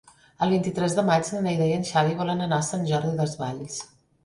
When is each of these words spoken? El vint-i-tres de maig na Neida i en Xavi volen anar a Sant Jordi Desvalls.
El 0.45 0.53
vint-i-tres 0.53 0.95
de 0.99 1.03
maig 1.09 1.29
na 1.35 1.43
Neida 1.49 1.67
i 1.73 1.75
en 1.81 1.85
Xavi 1.91 2.17
volen 2.23 2.43
anar 2.47 2.61
a 2.65 2.69
Sant 2.71 2.91
Jordi 2.95 3.15
Desvalls. 3.23 3.81